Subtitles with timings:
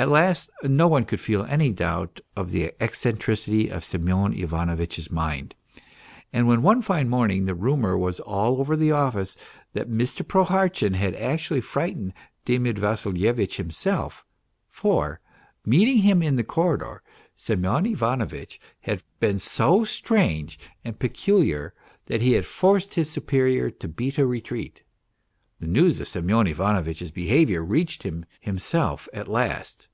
[0.00, 5.54] At last no one could feel any doubt of the eccentricity of Semyon Ivanovitch's mind,
[6.32, 9.36] when one fine morning the rumour was all over the office
[9.74, 10.26] that Mr.
[10.26, 12.14] Prohartchin had actually frightened
[12.46, 14.24] Demid Vassilyevitch himself,
[14.68, 15.20] for,
[15.66, 17.02] meeting him in the corridor,
[17.36, 21.74] Semyon Ivanovitch had been so strange and peculiar
[22.06, 24.82] that he had forced his superior to beat a retreat....
[25.58, 29.88] The news of Semyon Ivanovitch's behaviour reached him himself at last.